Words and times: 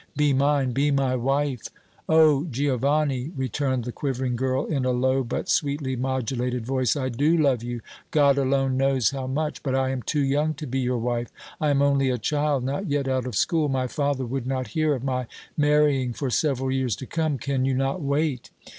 Be 0.17 0.33
mine 0.33 0.71
be 0.71 0.89
my 0.89 1.15
wife!" 1.15 1.67
"Oh! 2.09 2.45
Giovanni," 2.45 3.31
returned 3.37 3.83
the 3.83 3.91
quivering 3.91 4.35
girl, 4.35 4.65
in 4.65 4.83
a 4.83 4.89
low, 4.89 5.23
but 5.23 5.47
sweetly 5.47 5.95
modulated 5.95 6.65
voice, 6.65 6.95
"I 6.95 7.09
do 7.09 7.37
love 7.37 7.61
you 7.63 7.81
God 8.09 8.39
alone 8.39 8.77
knows 8.77 9.11
how 9.11 9.27
much! 9.27 9.61
but 9.61 9.75
I 9.75 9.89
am 9.91 10.01
too 10.01 10.23
young 10.23 10.55
to 10.55 10.65
be 10.65 10.79
your 10.79 10.97
wife! 10.97 11.31
I 11.59 11.69
am 11.69 11.83
only 11.83 12.09
a 12.09 12.17
child, 12.17 12.63
not 12.63 12.87
yet 12.89 13.07
out 13.07 13.27
of 13.27 13.35
school. 13.35 13.69
My 13.69 13.85
father 13.85 14.25
would 14.25 14.47
not 14.47 14.69
hear 14.69 14.95
of 14.95 15.03
my 15.03 15.27
marrying 15.55 16.13
for 16.13 16.31
several 16.31 16.71
years 16.71 16.95
to 16.95 17.05
come. 17.05 17.37
Can 17.37 17.63
you 17.65 17.75
not 17.75 18.01
wait?" 18.01 18.49